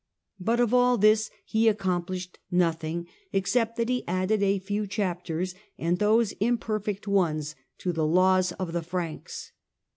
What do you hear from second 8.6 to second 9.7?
the Franks.